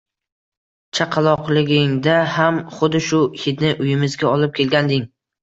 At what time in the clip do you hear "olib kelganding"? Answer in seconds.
4.33-5.07